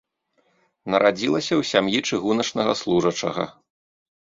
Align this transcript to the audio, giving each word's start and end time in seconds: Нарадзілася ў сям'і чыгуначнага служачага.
Нарадзілася 0.93 1.53
ў 1.59 1.69
сям'і 1.75 1.99
чыгуначнага 2.09 2.73
служачага. 2.85 3.43